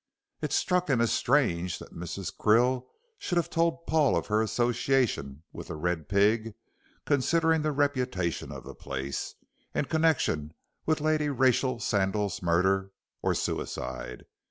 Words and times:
It 0.41 0.51
struck 0.51 0.89
him 0.89 0.99
as 0.99 1.11
strange 1.11 1.77
that 1.77 1.93
Mrs. 1.93 2.35
Krill 2.35 2.87
should 3.19 3.35
have 3.35 3.51
told 3.51 3.85
Paul 3.85 4.17
of 4.17 4.25
her 4.33 4.41
association 4.41 5.43
with 5.53 5.67
"The 5.67 5.75
Red 5.75 6.09
Pig," 6.09 6.55
considering 7.05 7.61
the 7.61 7.71
reputation 7.71 8.51
of 8.51 8.63
the 8.63 8.73
place, 8.73 9.35
in 9.75 9.85
connection 9.85 10.55
with 10.87 11.01
Lady 11.01 11.29
Rachel 11.29 11.79
Sandal's 11.79 12.41
murder 12.41 12.89
or 13.21 13.35
suicide. 13.35 14.25